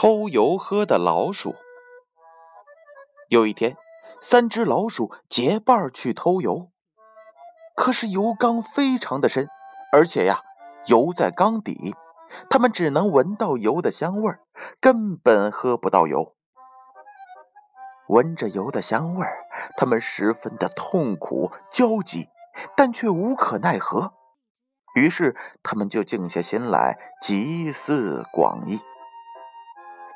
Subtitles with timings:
[0.00, 1.56] 偷油喝的老鼠。
[3.30, 3.76] 有一天，
[4.20, 6.70] 三只老鼠结伴去偷油，
[7.74, 9.48] 可是油缸非常的深，
[9.90, 10.42] 而且呀，
[10.86, 11.96] 油在缸底，
[12.48, 14.38] 他们只能闻到油的香味儿，
[14.80, 16.36] 根本喝不到油。
[18.06, 22.28] 闻着油的香味儿，他们十分的痛苦焦急，
[22.76, 24.12] 但却无可奈何。
[24.94, 28.78] 于是，他们就静下心来集思广益。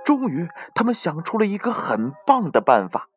[0.05, 3.09] 终于，他们想出了一个很棒的办法，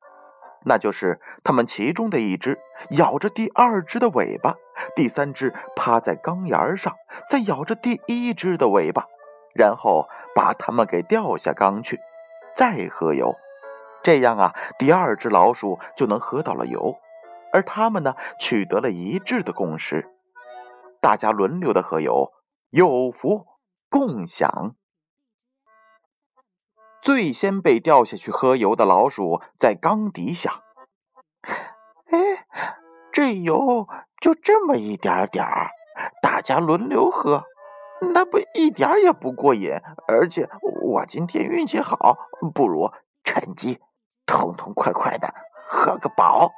[0.65, 2.59] 那就是他们其中的一只
[2.91, 4.55] 咬着第二只的尾巴，
[4.95, 6.93] 第三只趴在缸沿上，
[7.29, 9.07] 再咬着第一只的尾巴，
[9.53, 11.99] 然后把它们给掉下缸去，
[12.55, 13.35] 再喝油。
[14.03, 16.95] 这样啊，第二只老鼠就能喝到了油，
[17.51, 20.07] 而他们呢，取得了一致的共识。
[21.01, 22.31] 大家轮流的喝油，
[22.69, 23.45] 有福
[23.89, 24.75] 共享。
[27.05, 30.63] 最先被掉下去喝油的老鼠在缸底想
[32.09, 32.47] ：“哎，
[33.11, 33.87] 这油
[34.19, 35.69] 就这么一点点儿，
[36.23, 37.43] 大家轮流喝，
[38.11, 39.73] 那不一点也不过瘾。
[40.07, 40.49] 而且
[40.81, 42.17] 我今天运气好，
[42.55, 42.89] 不如
[43.23, 43.79] 趁机
[44.25, 45.31] 痛痛快快的
[45.69, 46.53] 喝个饱。”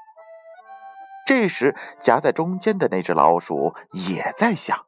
[1.28, 4.86] 这时，夹在中间的那只老鼠也在想：“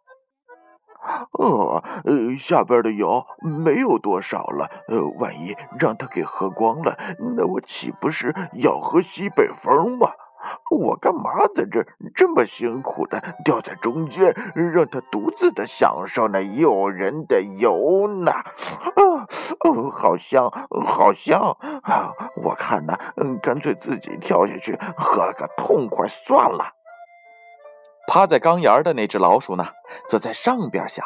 [1.33, 6.97] 呃，呃，下边的油没有多少了，呃，万一让它给喝光了，
[7.35, 10.11] 那我岂不是要喝西北风吗？”
[10.71, 18.31] 我干嘛在这这么辛苦的掉在中间，让他独自的享受那诱人的油呢？
[18.31, 18.47] 啊，
[19.59, 20.49] 哦，好香，
[20.87, 22.13] 好香啊！
[22.41, 26.73] 我看呢，嗯，干脆自己跳下去喝个痛快算了。
[28.07, 29.67] 趴在缸沿的那只老鼠呢，
[30.07, 31.05] 则在上边想。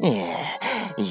[0.00, 0.60] 哎，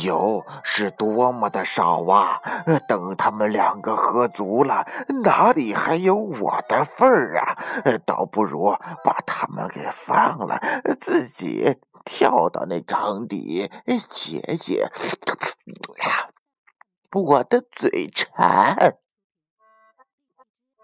[0.03, 2.41] 油是多么的少啊！
[2.87, 4.87] 等他们两个喝足了，
[5.23, 7.57] 哪里还有我的份儿啊？
[8.05, 8.73] 倒不如
[9.03, 10.61] 把他们给放了，
[11.01, 13.69] 自己跳到那缸底
[14.09, 14.89] 解解
[17.11, 18.95] 我的嘴馋。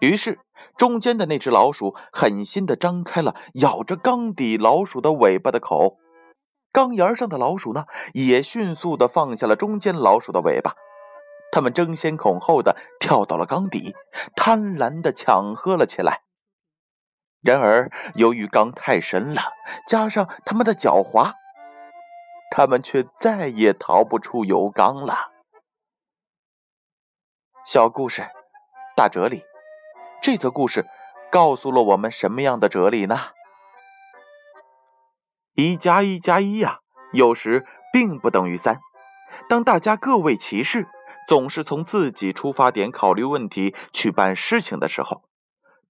[0.00, 0.38] 于是，
[0.76, 5.98] 中间的那只老鼠狠心的张开了咬着缸底老鼠的尾巴的口。
[6.72, 10.74] 缸沿上的老鼠呢，也迅速的放下了中间老鼠的尾巴，
[11.52, 13.94] 它们争先恐后的跳到了缸底，
[14.34, 16.22] 贪婪的抢喝了起来。
[17.42, 19.52] 然而，由于缸太深了，
[19.86, 21.34] 加上它们的狡猾，
[22.50, 25.30] 它们却再也逃不出油缸了。
[27.64, 28.26] 小故事，
[28.96, 29.44] 大哲理。
[30.24, 30.86] 这则故事
[31.30, 33.18] 告诉了我们什么样的哲理呢？
[35.52, 36.78] 一加一加一呀，
[37.12, 37.62] 有时
[37.92, 38.80] 并不等于三。
[39.50, 40.88] 当大家各为其事，
[41.28, 45.24] 总是从自己出发点考虑问题去办事情的时候，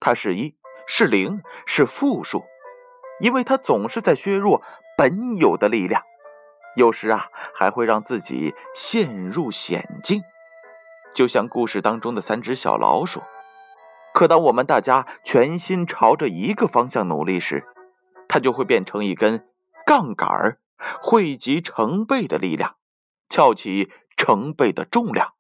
[0.01, 0.57] 它是一
[0.89, 2.43] 是零是负数，
[3.21, 4.65] 因为它总是在削弱
[4.99, 6.03] 本有的力量，
[6.75, 10.25] 有时啊还会让自己陷入险境。
[11.15, 13.23] 就像故事当中的三只小老鼠。
[14.15, 17.67] 可当我们大家全心朝着一个方向努力时，
[18.29, 19.47] 它就会变成一根。
[19.85, 20.61] 杠杆儿
[21.03, 22.77] 汇集成倍的力量，
[23.29, 25.35] 翘起成倍的重量。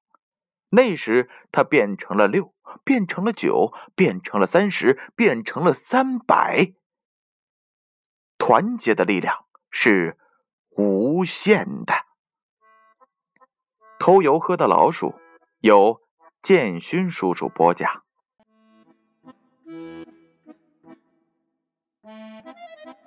[0.71, 2.53] 那时，它变成了六，
[2.85, 6.75] 变成了九，变成了三十，变成了三百。
[8.37, 10.19] 团结的力量是
[10.71, 11.95] 无限的。
[13.99, 15.15] 偷油喝的老鼠，
[15.61, 16.03] 由
[16.43, 18.04] 建勋叔叔播讲。
[22.57, 23.04] Thank you.